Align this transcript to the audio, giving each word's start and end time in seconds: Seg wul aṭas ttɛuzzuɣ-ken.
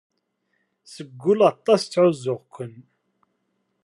Seg 0.93 1.09
wul 1.21 1.39
aṭas 1.51 1.81
ttɛuzzuɣ-ken. 1.83 2.73